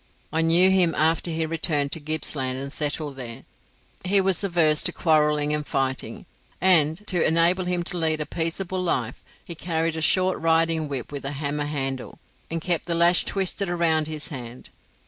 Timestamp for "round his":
13.69-14.29